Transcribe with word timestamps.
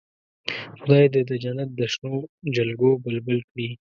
خدای 0.79 1.05
دې 1.13 1.21
د 1.29 1.31
جنت 1.43 1.69
د 1.79 1.81
شنو 1.93 2.13
جلګو 2.55 2.91
بلبل 3.03 3.37
کړي. 3.49 3.65